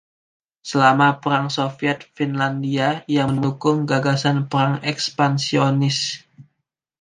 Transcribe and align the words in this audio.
Selama 0.69 1.07
Perang 1.21 1.47
Soviet- 1.57 1.99
Finlandia 2.17 2.89
ia 3.15 3.23
mendukung 3.29 3.79
gagasan 3.91 4.37
perang 4.51 4.75
ekspansionis. 4.91 5.99